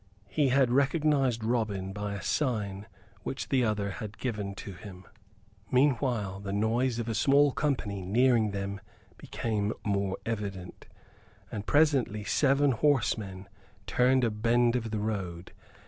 He 0.29 0.47
had 0.49 0.71
recognized 0.71 1.43
Robin 1.43 1.93
by 1.93 2.15
a 2.15 2.23
sign 2.23 2.87
which 3.21 3.49
the 3.49 3.63
other 3.63 3.91
had 3.91 4.17
given 4.17 4.55
to 4.55 4.73
him. 4.73 5.05
Meanwhile 5.69 6.39
the 6.39 6.51
noise 6.51 6.97
of 6.97 7.07
a 7.07 7.13
small 7.13 7.51
company 7.51 8.01
nearing 8.01 8.49
them 8.49 8.81
became 9.19 9.73
more 9.85 10.17
evident; 10.25 10.87
and 11.51 11.67
presently 11.67 12.23
seven 12.23 12.71
horsemen 12.71 13.47
turned 13.85 14.23
a 14.23 14.31
bend 14.31 14.75
of 14.75 14.89
the 14.89 14.97
road. 14.97 15.51